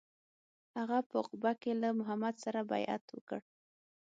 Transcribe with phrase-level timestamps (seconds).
[0.77, 3.41] هغه په عقبه کې له محمد سره بیعت وکړ.